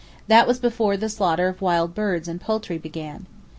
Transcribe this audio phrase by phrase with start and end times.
[0.27, 3.27] That was before the slaughter of wild birds and poultry began.